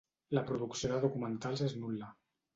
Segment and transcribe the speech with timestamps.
[0.37, 2.11] La producció de documentals és nul·la.